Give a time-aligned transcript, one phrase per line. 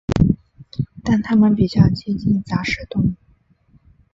[1.03, 3.13] 但它们比较接近杂食动物。